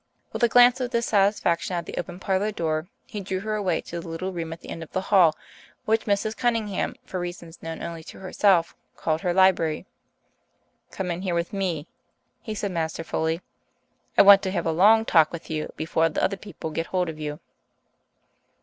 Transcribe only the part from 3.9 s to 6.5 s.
the little room at the end of the hall, which Mrs.